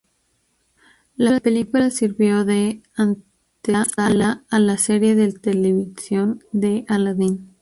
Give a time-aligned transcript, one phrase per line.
[1.15, 7.51] La película sirvió de antesala a la serie de televisión de Aladdin.